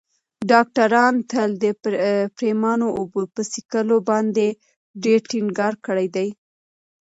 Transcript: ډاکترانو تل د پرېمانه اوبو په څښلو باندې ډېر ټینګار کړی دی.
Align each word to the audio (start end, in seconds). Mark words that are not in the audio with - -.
ډاکترانو 0.51 1.21
تل 1.31 1.49
د 1.63 1.65
پرېمانه 2.37 2.87
اوبو 2.99 3.21
په 3.33 3.41
څښلو 3.51 3.97
باندې 4.09 4.47
ډېر 5.03 5.19
ټینګار 5.31 5.73
کړی 5.85 6.07
دی. 6.15 6.29